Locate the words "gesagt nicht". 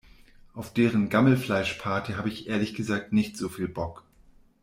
2.73-3.37